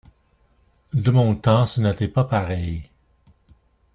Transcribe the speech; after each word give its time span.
De 0.93 1.11
mon 1.11 1.35
temps, 1.35 1.67
ce 1.67 1.79
n’était 1.79 2.07
pas 2.07 2.23
pareil. 2.23 2.89